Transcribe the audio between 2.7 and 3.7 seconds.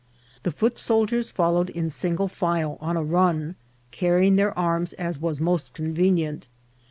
on a run,